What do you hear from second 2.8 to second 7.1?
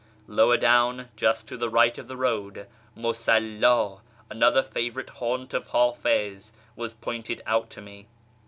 Musalla, another favourite haunt of Hafiz, was